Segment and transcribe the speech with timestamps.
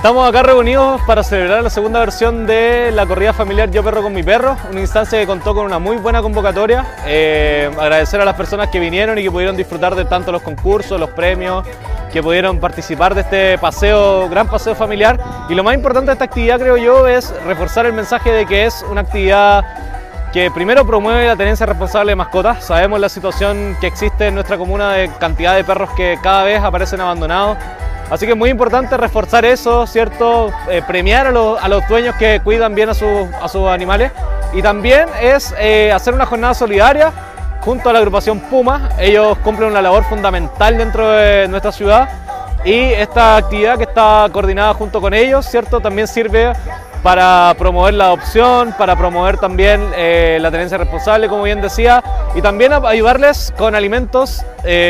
[0.00, 4.14] Estamos acá reunidos para celebrar la segunda versión de la corrida familiar Yo Perro con
[4.14, 6.86] mi Perro, una instancia que contó con una muy buena convocatoria.
[7.04, 10.98] Eh, agradecer a las personas que vinieron y que pudieron disfrutar de tanto los concursos,
[10.98, 11.66] los premios,
[12.10, 15.20] que pudieron participar de este paseo, gran paseo familiar.
[15.50, 18.64] Y lo más importante de esta actividad, creo yo, es reforzar el mensaje de que
[18.64, 19.62] es una actividad
[20.32, 22.64] que primero promueve la tenencia responsable de mascotas.
[22.64, 26.58] Sabemos la situación que existe en nuestra comuna de cantidad de perros que cada vez
[26.62, 27.58] aparecen abandonados.
[28.10, 30.52] Así que es muy importante reforzar eso, ¿cierto?
[30.68, 34.10] Eh, premiar a los, dueños que cuidan bien a, a sus animales.
[34.52, 37.12] Y también es eh, hacer una jornada solidaria
[37.60, 38.88] junto a la agrupación Puma.
[38.98, 42.08] Ellos cumplen una labor fundamental dentro de nuestra ciudad
[42.64, 45.78] y esta actividad que está coordinada junto con ellos, ¿cierto?
[45.78, 46.52] También sirve
[47.04, 52.02] para promover la adopción, para promover también eh, la tenencia responsable, como bien decía,
[52.34, 54.44] y también ayudarles con alimentos,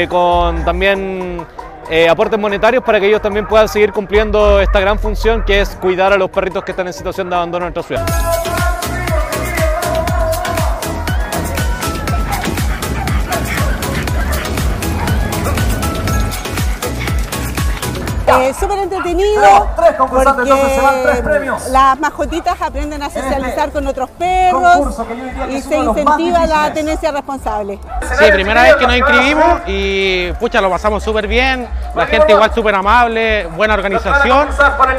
[0.09, 1.47] con también
[1.91, 5.71] eh, aportes monetarios para que ellos también puedan seguir cumpliendo esta gran función que es
[5.71, 8.59] cuidar a los perritos que están en situación de abandono en nuestra ciudad.
[18.39, 19.69] Eh, súper entretenido.
[19.77, 21.69] tres concursantes, entonces se van tres premios.
[21.69, 24.97] Las mascotitas aprenden a socializar con otros perros
[25.48, 27.78] y se incentiva la tenencia responsable.
[28.19, 31.69] Sí, primera vez que nos inscribimos y pucha, lo pasamos súper bien.
[31.95, 34.48] La gente igual súper amable, buena organización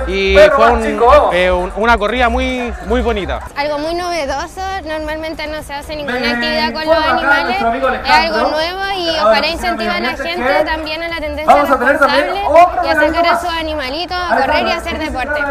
[0.08, 3.40] y fue eh, una corrida muy, muy bonita.
[3.56, 7.58] Algo muy novedoso, normalmente no se hace ninguna actividad con los animales,
[8.06, 12.42] es algo nuevo y ojalá incentiva a la gente también a la tendencia responsable
[12.84, 15.42] y a sacar a sus animalitos a correr y a hacer deporte.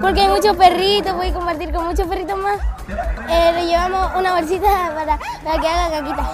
[0.00, 2.58] Porque hay muchos perritos, voy a compartir con muchos perritos más.
[3.28, 6.30] Eh, le llevamos una bolsita para, para que haga caquita.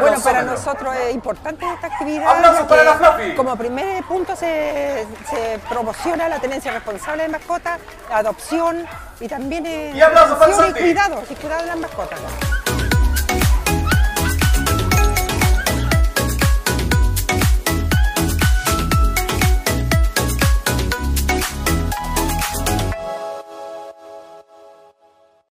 [0.00, 2.66] Bueno, para nosotros es importante esta actividad.
[2.66, 8.86] Porque como primer punto se, se, promociona la tenencia responsable de mascotas, la adopción
[9.20, 10.00] y también y
[10.72, 12.20] cuidado, y cuidado de las mascotas.